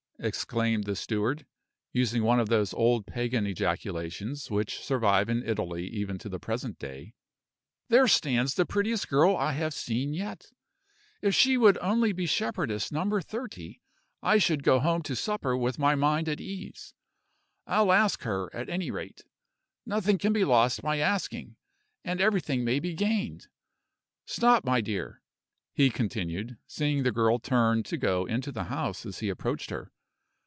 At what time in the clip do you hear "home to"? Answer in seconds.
14.79-15.15